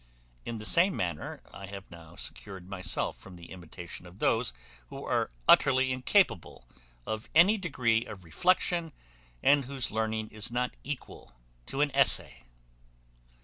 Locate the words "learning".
9.91-10.29